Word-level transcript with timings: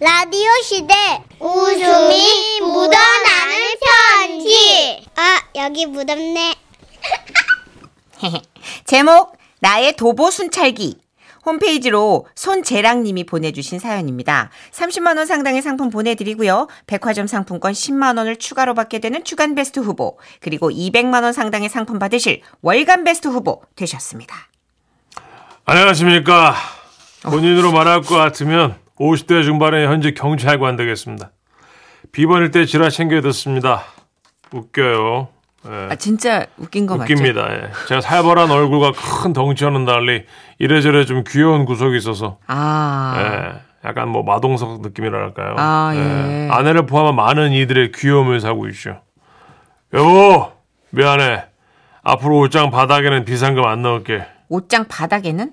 라디오 0.00 0.48
시대 0.64 0.94
웃음이 1.38 2.60
묻어나는 2.62 3.56
편지 4.16 5.06
아 5.14 5.42
여기 5.56 5.84
묻었네 5.84 6.54
제목 8.86 9.36
나의 9.58 9.96
도보 9.96 10.30
순찰기 10.30 10.96
홈페이지로 11.44 12.26
손재랑님이 12.34 13.24
보내주신 13.24 13.78
사연입니다. 13.78 14.50
30만 14.72 15.18
원 15.18 15.26
상당의 15.26 15.60
상품 15.60 15.90
보내드리고요. 15.90 16.68
백화점 16.86 17.26
상품권 17.26 17.72
10만 17.72 18.16
원을 18.16 18.36
추가로 18.36 18.72
받게 18.72 19.00
되는 19.00 19.22
주간 19.22 19.54
베스트 19.54 19.80
후보 19.80 20.18
그리고 20.40 20.70
200만 20.70 21.22
원 21.24 21.34
상당의 21.34 21.68
상품 21.68 21.98
받으실 21.98 22.40
월간 22.62 23.04
베스트 23.04 23.28
후보 23.28 23.62
되셨습니다. 23.76 24.48
안녕하십니까. 25.66 26.54
본인으로 27.22 27.72
말할 27.72 28.00
것 28.00 28.16
같으면 28.16 28.78
50대 29.00 29.42
중반의 29.42 29.86
현직 29.86 30.14
경찰관 30.14 30.76
되겠습니다. 30.76 31.30
비번일 32.12 32.50
때 32.50 32.66
지라 32.66 32.90
챙겨 32.90 33.20
듣습니다. 33.22 33.82
웃겨요. 34.52 35.28
예. 35.66 35.88
아, 35.90 35.94
진짜 35.96 36.46
웃긴 36.58 36.86
거 36.86 36.96
맞죠? 36.96 37.12
웃깁니다. 37.12 37.52
예. 37.52 37.70
제가 37.88 38.00
살벌한 38.02 38.50
얼굴과 38.50 38.92
큰 38.92 39.32
덩치와는 39.32 39.84
달리 39.86 40.24
이래저래 40.58 41.04
좀 41.04 41.24
귀여운 41.26 41.64
구석이 41.64 41.96
있어서 41.96 42.38
아, 42.46 43.14
예. 43.18 43.88
약간 43.88 44.08
뭐 44.10 44.22
마동석 44.22 44.82
느낌이랄까요. 44.82 45.54
아, 45.56 45.92
예. 45.94 46.48
아내를 46.50 46.86
포함한 46.86 47.16
많은 47.16 47.52
이들의 47.52 47.92
귀여움을 47.92 48.40
사고 48.40 48.68
있죠. 48.68 49.00
여보, 49.94 50.52
미안해. 50.90 51.44
앞으로 52.02 52.38
옷장 52.38 52.70
바닥에는 52.70 53.24
비상금 53.24 53.64
안 53.64 53.82
넣을게. 53.82 54.26
옷장 54.48 54.86
바닥에는 54.88 55.52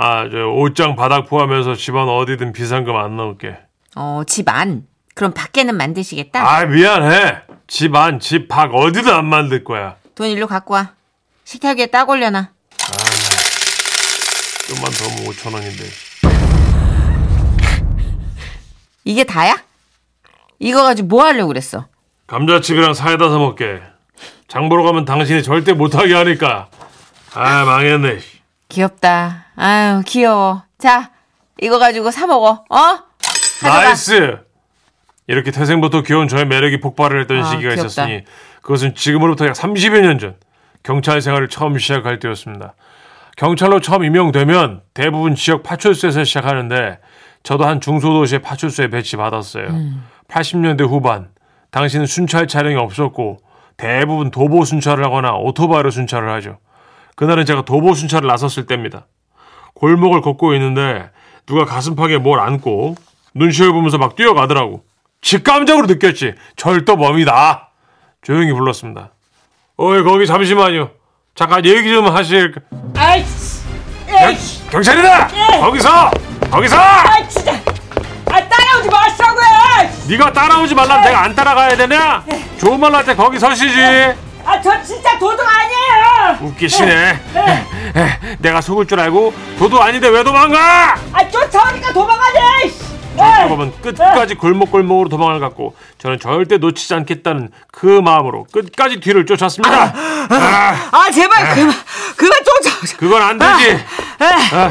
아, 0.00 0.28
저 0.30 0.46
옷장 0.46 0.94
바닥 0.94 1.26
포함해서 1.28 1.74
집안 1.74 2.08
어디든 2.08 2.52
비상금 2.52 2.94
안 2.96 3.16
넣을게. 3.16 3.56
어, 3.96 4.22
집 4.26 4.48
안. 4.48 4.84
그럼 5.14 5.32
밖에는 5.34 5.76
만드시겠다? 5.76 6.40
아, 6.48 6.64
미안해. 6.66 7.38
집 7.66 7.96
안, 7.96 8.20
집 8.20 8.46
밖 8.46 8.72
어디도 8.74 9.12
안 9.12 9.24
만들 9.26 9.64
거야. 9.64 9.96
돈 10.14 10.28
일로 10.28 10.46
갖고 10.46 10.74
와. 10.74 10.92
식탁 11.44 11.78
위에 11.78 11.86
딱 11.86 12.08
올려놔. 12.08 12.50
좀만 14.68 14.84
더 14.92 15.04
하면 15.10 15.32
5천 15.32 15.54
원인데. 15.54 15.84
이게 19.04 19.24
다야? 19.24 19.56
이거 20.60 20.82
가지고 20.84 21.08
뭐 21.08 21.24
하려고 21.24 21.48
그랬어? 21.48 21.86
감자칩이랑 22.28 22.94
사이다 22.94 23.30
사 23.30 23.38
먹게. 23.38 23.80
장 24.46 24.68
보러 24.68 24.84
가면 24.84 25.04
당신이 25.06 25.42
절대 25.42 25.72
못하게 25.72 26.14
하니까. 26.14 26.68
아, 27.34 27.64
망했네. 27.64 28.18
귀엽다. 28.68 29.46
아유, 29.56 30.02
귀여워. 30.06 30.62
자, 30.78 31.10
이거 31.60 31.78
가지고 31.78 32.10
사 32.10 32.26
먹어. 32.26 32.64
어? 32.68 32.76
가져가. 33.60 33.82
Nice! 33.84 34.38
이렇게 35.26 35.50
태생부터 35.50 36.02
귀여운 36.02 36.28
저의 36.28 36.46
매력이 36.46 36.80
폭발을 36.80 37.20
했던 37.22 37.38
아, 37.40 37.44
시기가 37.44 37.74
귀엽다. 37.74 37.86
있었으니 37.86 38.24
그것은 38.62 38.94
지금으로부터 38.94 39.46
약 39.46 39.54
30여 39.54 40.00
년 40.00 40.18
전 40.18 40.36
경찰 40.82 41.20
생활을 41.20 41.48
처음 41.48 41.76
시작할 41.78 42.18
때였습니다. 42.18 42.74
경찰로 43.36 43.80
처음 43.80 44.04
임용되면 44.04 44.82
대부분 44.94 45.34
지역 45.34 45.62
파출소에서 45.62 46.24
시작하는데 46.24 46.98
저도 47.42 47.64
한 47.66 47.80
중소도시의 47.80 48.40
파출소에 48.42 48.88
배치받았어요. 48.88 49.66
음. 49.68 50.04
80년대 50.28 50.82
후반 50.88 51.28
당시는 51.70 52.06
순찰 52.06 52.46
차량이 52.46 52.76
없었고 52.76 53.38
대부분 53.76 54.30
도보 54.30 54.64
순찰을 54.64 55.04
하거나 55.04 55.32
오토바이로 55.34 55.90
순찰을 55.90 56.30
하죠. 56.34 56.58
그날은 57.18 57.44
제가 57.46 57.62
도보 57.62 57.94
순찰을 57.94 58.28
나섰을 58.28 58.66
때입니다. 58.66 59.06
골목을 59.74 60.20
걷고 60.20 60.54
있는데 60.54 61.10
누가 61.46 61.64
가슴팍에 61.64 62.18
뭘 62.18 62.38
안고 62.38 62.94
눈시울 63.34 63.72
보면서 63.72 63.98
막 63.98 64.14
뛰어가더라고. 64.14 64.84
직감적으로 65.20 65.88
느꼈지. 65.88 66.34
절도범이다. 66.54 67.70
조용히 68.22 68.52
불렀습니다. 68.52 69.10
어이 69.78 70.04
거기 70.04 70.28
잠시만요. 70.28 70.90
잠깐 71.34 71.64
얘기 71.64 71.92
좀 71.92 72.06
하실. 72.06 72.54
아이씨, 72.96 73.62
경, 74.06 74.36
경찰이다. 74.70 75.26
거기서 75.60 76.10
거기서 76.52 76.76
아 76.76 77.26
진짜, 77.26 77.52
아 78.26 78.48
따라오지 78.48 78.88
마시라고요. 78.88 79.44
네가 80.08 80.32
따라오지 80.32 80.72
말라면 80.72 81.02
내가 81.04 81.24
안 81.24 81.34
따라가야 81.34 81.76
되냐? 81.76 82.24
할때 82.94 83.16
거기 83.16 83.40
서시지. 83.40 83.80
아 84.44 84.60
저 84.62 84.82
진짜 84.82 85.18
도둑 85.18 85.40
아니에요. 85.40 85.77
웃기시네. 86.40 87.20
내가 88.38 88.60
속을 88.60 88.86
줄 88.86 89.00
알고 89.00 89.32
도도 89.58 89.82
아닌데 89.82 90.08
왜 90.08 90.22
도망가? 90.22 90.94
아 91.12 91.28
쫓아오니까 91.28 91.92
도망가네. 91.92 92.68
씨. 92.68 92.88
법은 93.48 93.72
끝까지 93.82 94.36
골목골목으로 94.36 95.08
도망을 95.08 95.40
갔고 95.40 95.74
저는 95.98 96.20
절대 96.20 96.58
놓치지 96.58 96.94
않겠다는 96.94 97.50
그 97.72 97.86
마음으로 97.86 98.46
끝까지 98.52 99.00
뒤를 99.00 99.26
쫓았습니다. 99.26 99.92
아, 100.30 100.88
아, 100.92 101.10
제발 101.10 101.54
그만, 101.54 101.74
그만 102.16 102.38
쫓아. 102.44 102.96
그건 102.96 103.22
안 103.22 103.38
되지. 103.38 103.84
아, 104.52 104.70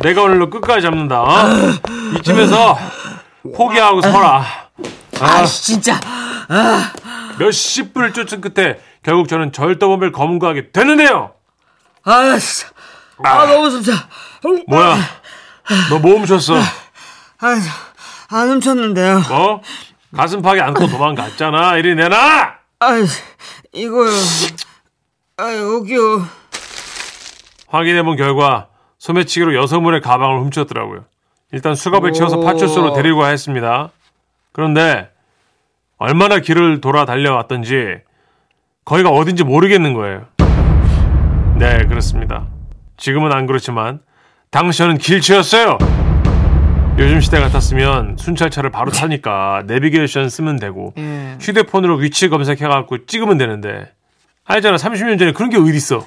내가 0.00 0.22
오늘로 0.22 0.50
끝까지 0.50 0.82
잡는다. 0.82 1.22
어? 1.22 1.48
이쯤에서 2.18 2.78
포기하고 3.56 4.02
서라. 4.02 4.44
아, 5.20 5.44
진짜. 5.46 5.98
몇십 7.38 7.94
분을 7.94 8.12
쫓은 8.12 8.42
끝에 8.42 8.78
결국 9.04 9.28
저는 9.28 9.52
절도범을 9.52 10.12
검거하게 10.12 10.70
됐는데요. 10.72 11.34
아, 12.04 12.36
진짜. 12.38 12.72
아, 13.22 13.46
너무 13.46 13.70
숨차. 13.70 13.92
뭐야? 14.68 14.96
너 15.90 15.98
뭐 15.98 16.18
훔쳤어? 16.18 16.54
아, 16.56 17.56
안 18.30 18.48
훔쳤는데요. 18.50 19.20
뭐? 19.28 19.62
가슴팍에 20.16 20.60
안고 20.60 20.86
도망갔잖아. 20.88 21.76
이리 21.78 21.94
내놔! 21.94 22.54
아, 22.80 22.88
이거요. 23.72 24.10
아, 25.36 25.52
여기요. 25.54 26.26
확인해본 27.68 28.16
결과 28.16 28.68
소매치기로 28.98 29.54
여성분의 29.54 30.00
가방을 30.00 30.40
훔쳤더라고요. 30.40 31.04
일단 31.52 31.74
수갑을 31.74 32.12
채워서 32.12 32.40
파출소로 32.40 32.94
데리고 32.94 33.20
가 33.20 33.28
했습니다. 33.28 33.90
그런데 34.52 35.10
얼마나 35.98 36.38
길을 36.38 36.80
돌아 36.80 37.04
달려왔던지 37.04 37.98
거기가 38.84 39.10
어딘지 39.10 39.44
모르겠는 39.44 39.94
거예요. 39.94 40.26
네, 41.56 41.78
그렇습니다. 41.86 42.46
지금은 42.96 43.32
안 43.32 43.46
그렇지만 43.46 44.00
당시에는 44.50 44.98
길치였어요. 44.98 45.78
요즘 46.96 47.20
시대 47.20 47.40
같았으면 47.40 48.16
순찰차를 48.18 48.70
바로 48.70 48.92
타니까 48.92 49.64
내비게이션 49.66 50.28
쓰면 50.28 50.56
되고 50.60 50.92
예. 50.96 51.36
휴대폰으로 51.40 51.96
위치 51.96 52.28
검색해갖고 52.28 53.06
찍으면 53.06 53.36
되는데 53.36 53.90
알잖아 54.44 54.76
30년 54.76 55.18
전에 55.18 55.32
그런 55.32 55.50
게 55.50 55.56
어디 55.56 55.74
있어 55.74 56.06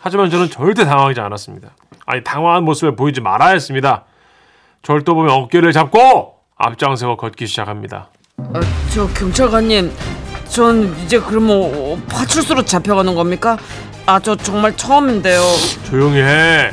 하지만 0.00 0.30
저는 0.30 0.48
절대 0.48 0.86
당황하지 0.86 1.20
않았습니다 1.20 1.72
아니 2.06 2.24
당황한 2.24 2.64
모습을 2.64 2.96
보이지 2.96 3.20
말아야 3.20 3.50
했습니다 3.50 4.06
절도범의 4.80 5.30
어깨를 5.30 5.72
잡고 5.72 6.36
앞장서고 6.56 7.18
걷기 7.18 7.46
시작합니다 7.46 8.08
아, 8.38 8.60
저 8.94 9.06
경찰관님, 9.08 9.90
전 10.48 10.96
이제 11.04 11.18
그러면 11.20 11.70
어, 11.74 11.98
파출소로 12.08 12.64
잡혀가는 12.64 13.14
겁니까? 13.14 13.56
아, 14.06 14.18
저 14.18 14.34
정말 14.34 14.76
처음인데요. 14.76 15.40
조용히 15.88 16.18
해 16.20 16.70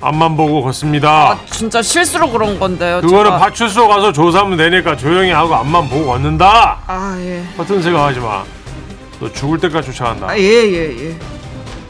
앞만 0.00 0.36
보고 0.36 0.62
걷습니다 0.62 1.30
아, 1.32 1.38
진짜 1.46 1.80
실수로 1.80 2.30
그런 2.30 2.58
건데요. 2.58 3.00
그거는 3.00 3.24
제가. 3.26 3.38
파출소 3.38 3.86
가서 3.86 4.12
조사하면 4.12 4.58
되니까 4.58 4.96
조용히 4.96 5.30
하고 5.30 5.54
앞만 5.54 5.88
보고 5.88 6.06
걷는다 6.06 6.80
아, 6.88 7.16
예. 7.20 7.44
같은 7.56 7.80
생각하지 7.80 8.18
마 8.20 8.44
너 9.20 9.30
죽을 9.32 9.58
때까지 9.60 9.92
쫓아간다 9.92 10.30
아, 10.30 10.36
예, 10.36 10.42
예, 10.42 11.10
예. 11.10 11.16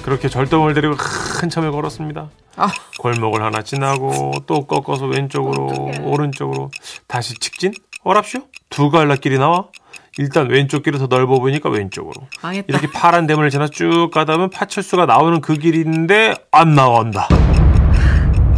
그렇게 0.03 0.29
절도범을 0.29 0.75
데리고 0.75 0.97
한참을 1.41 1.73
걸었습니다. 1.73 2.29
아. 2.57 2.69
골목을 2.99 3.43
하나 3.43 3.63
지나고 3.63 4.33
또 4.47 4.67
꺾어서 4.67 5.07
왼쪽으로 5.07 5.93
오른쪽으로 6.03 6.71
다시 7.07 7.33
직진? 7.35 7.73
어랍쇼? 8.05 8.41
두 8.69 8.91
갈라 8.91 9.17
길이 9.17 9.39
나와? 9.39 9.65
일단 10.19 10.51
왼쪽 10.51 10.83
길이 10.83 10.99
더 10.99 11.07
넓어 11.07 11.39
보이니까 11.39 11.71
왼쪽으로. 11.71 12.27
망했다. 12.43 12.67
이렇게 12.69 12.91
파란 12.91 13.27
대문을 13.27 13.51
지나 13.51 13.69
쭉 13.69 14.11
가다 14.13 14.35
보면 14.35 14.51
파출소가 14.51 15.07
나오는 15.07 15.41
그 15.41 15.55
있는데 15.81 16.35
안 16.51 16.75
나온다. 16.75 17.29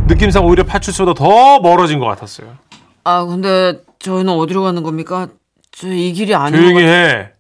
느낌상 0.07 0.45
오히려 0.45 0.65
파출소보다 0.65 1.15
더 1.19 1.61
멀어진 1.61 1.99
것 2.01 2.07
같았어요. 2.07 2.57
아, 3.05 3.25
근데 3.25 3.81
저희는 4.01 4.33
어디로 4.33 4.63
가는 4.63 4.83
겁니까? 4.83 5.29
저 5.71 5.89
이 5.89 6.13
길이 6.13 6.35
아닌 6.35 6.61
것 6.61 6.67
조용히 6.67 6.85
같... 6.85 6.89
해. 6.91 7.33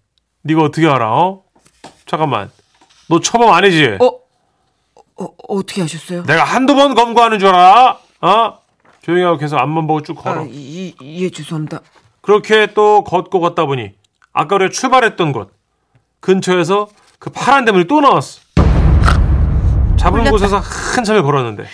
네가 0.42 0.62
어떻게 0.62 0.86
알아? 0.88 1.12
어? 1.12 1.42
잠깐만. 2.06 2.50
너 3.08 3.20
처범 3.20 3.52
아니지? 3.52 3.96
어? 4.00 4.06
어, 5.16 5.28
어떻게 5.48 5.82
하셨어요? 5.82 6.24
내가 6.24 6.42
한두 6.44 6.74
번 6.74 6.94
검거하는 6.94 7.38
줄 7.38 7.48
알아? 7.48 7.98
어? 8.22 8.58
조용히 9.02 9.22
하고 9.22 9.36
계속 9.38 9.58
앞만 9.58 9.86
보고 9.86 10.02
쭉 10.02 10.14
걸어. 10.14 10.40
아, 10.42 10.46
이, 10.48 10.94
이, 11.00 11.24
예, 11.24 11.30
죄송합니다. 11.30 11.80
그렇게 12.20 12.68
또 12.74 13.04
걷고 13.04 13.38
걷다 13.40 13.66
보니 13.66 13.92
아까 14.34 14.56
우리가 14.56 14.70
출발했던 14.70 15.32
곳 15.32 15.50
근처에서 16.20 16.88
그 17.18 17.30
파란 17.30 17.64
대문이 17.64 17.86
또 17.86 18.00
나왔어. 18.00 18.40
잡은 19.96 20.20
홀렸다. 20.20 20.30
곳에서 20.30 20.58
한참을 20.58 21.22
걸었는데 21.22 21.64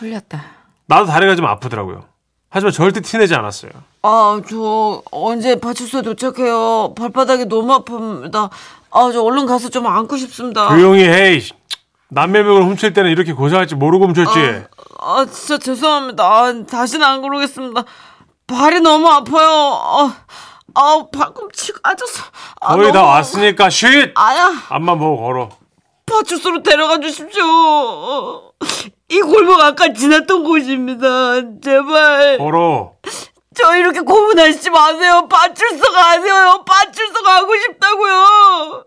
홀렸다. 0.00 0.42
나도 0.86 1.06
다리가 1.06 1.36
좀 1.36 1.46
아프더라고요. 1.46 2.04
하지만 2.50 2.72
절대 2.72 3.00
티내지 3.00 3.34
않았어요. 3.34 3.70
아, 4.02 4.42
저 4.50 5.02
언제 5.10 5.58
파출소에 5.58 6.02
도착해요? 6.02 6.92
발바닥이 6.94 7.46
너무 7.46 7.72
아픕니다. 7.78 8.50
아, 8.90 9.10
저 9.12 9.22
얼른 9.22 9.46
가서 9.46 9.70
좀 9.70 9.86
안고 9.86 10.16
싶습니다. 10.18 10.68
조용히 10.68 11.04
해. 11.04 11.36
이씨. 11.36 11.52
남의 12.10 12.44
명을 12.44 12.64
훔칠 12.64 12.92
때는 12.92 13.10
이렇게 13.10 13.32
고생할 13.32 13.66
줄 13.68 13.78
모르고 13.78 14.06
훔쳤지. 14.08 14.64
아, 15.00 15.24
진짜 15.32 15.56
죄송합니다. 15.56 16.24
아, 16.24 16.52
다시는 16.70 17.06
안 17.06 17.22
그러겠습니다. 17.22 17.84
발이 18.46 18.80
너무 18.80 19.08
아파요. 19.08 19.48
아, 19.48 20.14
아 20.74 21.04
발꿈치가 21.12 21.80
아져서. 21.82 22.22
아, 22.60 22.76
거의 22.76 22.92
다 22.92 23.00
너무- 23.00 23.10
왔으니까 23.10 23.68
쉿! 23.70 24.12
아야, 24.14 24.52
앞만 24.70 24.98
보고 24.98 25.22
걸어. 25.22 25.48
파출소로 26.06 26.62
데려가 26.62 26.98
주십시오. 27.00 28.52
이 29.08 29.20
골목 29.20 29.60
아까 29.60 29.92
지났던 29.92 30.44
곳입니다. 30.44 31.06
제발. 31.62 32.38
걸어. 32.38 32.92
저 33.54 33.76
이렇게 33.76 34.00
고문하시지 34.00 34.70
마세요. 34.70 35.28
파출소 35.28 35.92
가세요. 35.92 36.64
파출소 36.66 37.22
가고 37.22 37.54
싶다고요. 37.56 38.84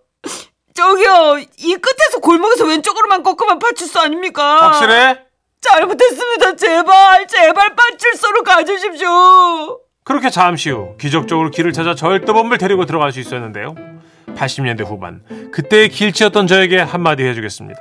저기요, 0.73 1.38
이 1.57 1.75
끝에서 1.75 2.19
골목에서 2.21 2.65
왼쪽으로만 2.65 3.23
꺾으면 3.23 3.59
파출소 3.59 3.99
아닙니까? 4.01 4.63
확실해? 4.71 5.19
잘못했습니다. 5.61 6.55
제발, 6.57 7.27
제발 7.27 7.75
파출소로 7.75 8.43
가주십시오. 8.43 9.79
그렇게 10.05 10.29
잠시 10.29 10.69
후 10.69 10.95
기적적으로 10.99 11.49
길을 11.49 11.73
찾아 11.73 11.95
절도범을 11.95 12.59
데리고 12.59 12.85
들어갈 12.85 13.11
수 13.11 13.19
있었는데요. 13.19 13.73
80년대 14.35 14.85
후반 14.85 15.21
그때의 15.51 15.89
길치였던 15.89 16.45
저에게 16.45 16.79
한마디 16.79 17.23
해주겠습니다. 17.23 17.79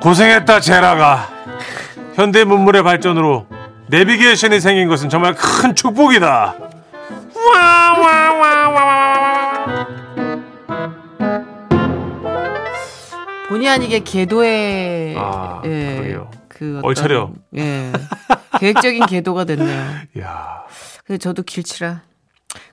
고생했다 0.00 0.60
제라가 0.60 1.28
현대 2.14 2.44
문물의 2.44 2.82
발전으로 2.82 3.46
내비게이션이 3.88 4.58
생긴 4.60 4.88
것은 4.88 5.10
정말 5.10 5.34
큰 5.34 5.74
축복이다. 5.74 6.56
본의 13.48 13.68
아니게 13.68 14.00
계도의 14.00 15.14
아, 15.18 15.60
예, 15.66 15.94
그러게요. 15.96 16.30
그 16.48 16.80
얼차려. 16.82 17.30
예 17.56 17.92
계획적인 18.60 19.06
계도가 19.06 19.44
됐네요. 19.44 19.80
야, 20.20 20.62
그래서 21.08 21.18
저도 21.20 21.42
길치라 21.42 22.02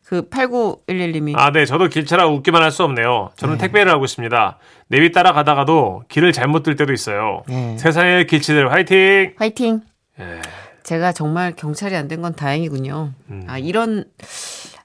그 0.04 0.30
8911님이 0.30 1.34
아, 1.38 1.52
네, 1.52 1.66
저도 1.66 1.88
길차라 1.88 2.28
웃기만 2.28 2.62
할 2.62 2.72
수 2.72 2.84
없네요. 2.84 3.32
저는 3.38 3.56
네. 3.58 3.62
택배를 3.62 3.92
하고 3.92 4.04
있습니다. 4.06 4.58
내비 4.90 5.12
따라가다가도 5.12 6.04
길을 6.10 6.32
잘못 6.34 6.64
들 6.64 6.76
때도 6.76 6.92
있어요. 6.94 7.44
네. 7.48 7.78
세상의 7.78 8.28
길치들 8.28 8.72
화이팅! 8.72 9.34
화이팅. 9.38 9.82
예. 10.20 10.42
제가 10.84 11.12
정말 11.14 11.54
경찰이 11.56 11.96
안 11.96 12.08
된 12.08 12.22
건 12.22 12.36
다행이군요. 12.36 13.14
음. 13.32 13.44
아 13.48 13.58
이런 13.58 14.04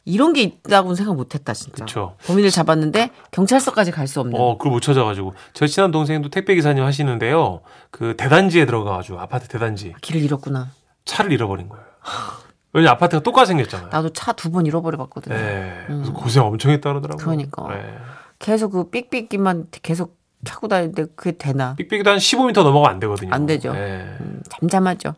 이런 0.07 0.33
게 0.33 0.43
있다고는 0.43 0.95
생각 0.97 1.15
못했다 1.17 1.53
진짜. 1.55 1.85
그쵸. 1.85 2.17
범인을 2.27 2.51
잡았는데 2.51 3.11
경찰서까지 3.33 3.91
갈 3.91 4.07
수 4.07 4.21
없는. 4.21 4.41
어, 4.41 4.57
그걸 4.59 4.73
못 4.73 4.81
찾아가지고. 4.81 5.35
저 5.53 5.67
친한 5.67 5.91
동생도 5.91 6.31
택배 6.31 6.55
기사님 6.55 6.83
하시는데요. 6.85 7.61
그 7.91 8.15
대단지에 8.17 8.65
들어가가지고 8.65 9.21
아파트 9.21 9.49
대단지 9.49 9.93
길을 10.01 10.23
잃었구나. 10.23 10.69
차를 11.05 11.33
잃어버린 11.33 11.69
거예요. 11.69 11.85
왜냐 12.73 12.91
아파트가 12.93 13.23
똑같이 13.23 13.49
생겼잖아요. 13.49 13.89
나도 13.91 14.13
차 14.13 14.33
두 14.33 14.51
번 14.53 14.67
잃어버려 14.67 14.97
봤거든. 14.99 15.33
네. 15.35 15.73
그래서 15.87 16.13
고생 16.13 16.45
엄청 16.45 16.71
했다 16.71 16.91
그러더라고요. 16.91 17.25
그러니까. 17.25 17.69
네. 17.75 17.95
계속 18.39 18.71
그 18.71 18.91
삑삑이만 18.91 19.67
계속 19.83 20.19
타고 20.45 20.69
다니는데 20.69 21.07
그게 21.17 21.33
되나? 21.37 21.75
삑삑이도 21.77 22.09
한 22.11 22.17
15m 22.19 22.63
넘어가 22.63 22.89
안 22.89 22.99
되거든요. 23.01 23.35
안 23.35 23.45
되죠. 23.47 23.73
네. 23.75 24.07
음, 24.21 24.41
잠잠하죠. 24.49 25.15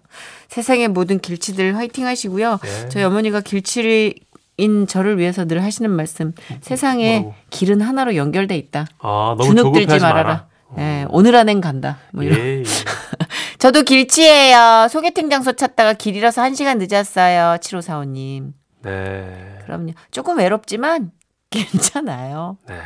세상의 0.49 0.89
모든 0.89 1.21
길치들 1.21 1.77
화이팅 1.77 2.07
하시고요. 2.07 2.59
네. 2.63 2.89
저희 2.89 3.05
어머니가 3.05 3.41
길치인 3.41 4.87
저를 4.89 5.19
위해서 5.19 5.45
늘 5.45 5.63
하시는 5.63 5.89
말씀. 5.91 6.33
세상에 6.63 7.21
뭐라고? 7.21 7.35
길은 7.51 7.81
하나로 7.83 8.17
연결돼 8.17 8.57
있다. 8.57 8.87
아, 8.99 9.37
너무 9.39 9.45
주눅 9.55 9.73
들지 9.73 9.99
말아라. 10.01 10.23
마라. 10.23 10.47
예, 10.79 11.07
오늘 11.11 11.37
안엔 11.37 11.61
간다. 11.61 11.99
뭐 12.13 12.25
이런. 12.25 12.39
예, 12.41 12.59
예. 12.61 12.63
저도 13.63 13.83
길치예요. 13.83 14.89
소개팅 14.91 15.31
장소 15.31 15.53
찾다가 15.53 15.93
길이라서 15.93 16.43
한 16.43 16.57
시간 16.57 16.79
늦었어요. 16.81 17.59
7545님. 17.59 18.55
네. 18.81 19.59
그럼요. 19.65 19.93
조금 20.11 20.39
외롭지만 20.39 21.13
괜찮아요. 21.49 22.59
네. 22.67 22.81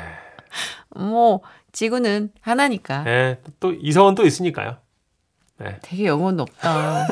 뭐 0.95 1.41
지구는 1.73 2.31
하나니까. 2.43 3.05
네. 3.05 3.41
또 3.59 3.73
이성은 3.73 4.17
또 4.17 4.27
있으니까요. 4.27 4.77
네. 5.61 5.79
되게 5.81 6.05
영혼 6.05 6.39
없다. 6.41 7.09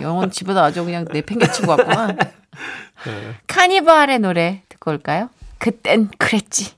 영혼 0.00 0.30
집어다 0.30 0.62
아주 0.62 0.84
그냥 0.84 1.04
내팽개치고 1.10 1.72
왔구만. 1.72 2.16
네. 2.16 3.34
카니발의 3.48 4.20
노래 4.20 4.62
듣고 4.68 4.92
올까요? 4.92 5.30
그땐 5.58 6.10
그랬지. 6.16 6.76